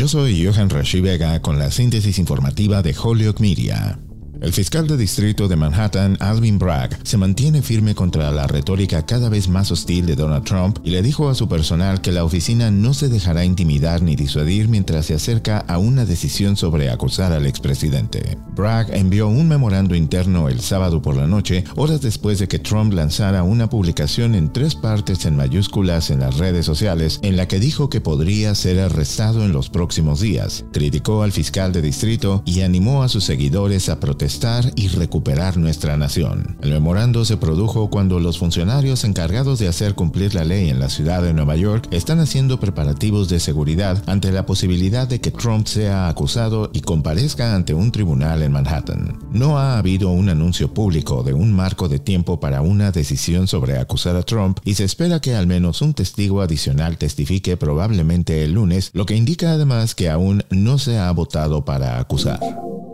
[0.00, 3.98] Yo soy Johan Rashi Vega con la síntesis informativa de Holyoke Media.
[4.40, 9.28] El fiscal de distrito de Manhattan, Alvin Bragg, se mantiene firme contra la retórica cada
[9.28, 12.70] vez más hostil de Donald Trump y le dijo a su personal que la oficina
[12.70, 17.44] no se dejará intimidar ni disuadir mientras se acerca a una decisión sobre acusar al
[17.44, 18.38] expresidente.
[18.56, 22.94] Bragg envió un memorando interno el sábado por la noche, horas después de que Trump
[22.94, 27.60] lanzara una publicación en tres partes en mayúsculas en las redes sociales en la que
[27.60, 30.64] dijo que podría ser arrestado en los próximos días.
[30.72, 34.29] Criticó al fiscal de distrito y animó a sus seguidores a protestar
[34.76, 36.56] y recuperar nuestra nación.
[36.62, 40.88] El memorando se produjo cuando los funcionarios encargados de hacer cumplir la ley en la
[40.88, 45.66] ciudad de Nueva York están haciendo preparativos de seguridad ante la posibilidad de que Trump
[45.66, 49.18] sea acusado y comparezca ante un tribunal en Manhattan.
[49.32, 53.78] No ha habido un anuncio público de un marco de tiempo para una decisión sobre
[53.78, 58.52] acusar a Trump y se espera que al menos un testigo adicional testifique probablemente el
[58.52, 62.38] lunes, lo que indica además que aún no se ha votado para acusar.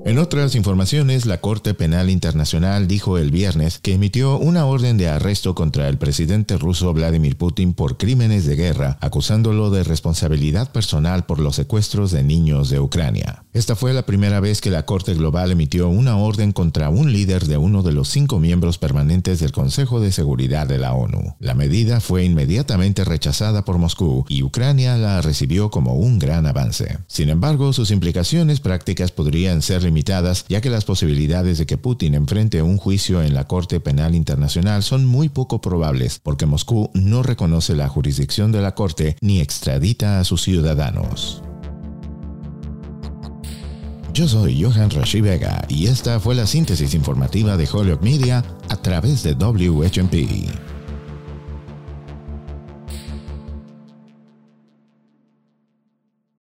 [0.07, 5.09] En otras informaciones, la Corte Penal Internacional dijo el viernes que emitió una orden de
[5.09, 11.27] arresto contra el presidente ruso Vladimir Putin por crímenes de guerra, acusándolo de responsabilidad personal
[11.27, 13.43] por los secuestros de niños de Ucrania.
[13.53, 17.47] Esta fue la primera vez que la Corte Global emitió una orden contra un líder
[17.47, 21.35] de uno de los cinco miembros permanentes del Consejo de Seguridad de la ONU.
[21.41, 26.99] La medida fue inmediatamente rechazada por Moscú y Ucrania la recibió como un gran avance.
[27.09, 29.85] Sin embargo, sus implicaciones prácticas podrían ser
[30.49, 34.83] ya que las posibilidades de que Putin enfrente un juicio en la Corte Penal Internacional
[34.83, 40.21] son muy poco probables, porque Moscú no reconoce la jurisdicción de la Corte ni extradita
[40.21, 41.43] a sus ciudadanos.
[44.13, 48.77] Yo soy Johan Rashi Vega y esta fue la síntesis informativa de Holyoke Media a
[48.77, 50.66] través de WHMP.